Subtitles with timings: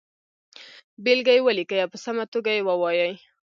[1.03, 3.13] بېلګه یې ولیکئ او په سمه توګه یې ووایئ.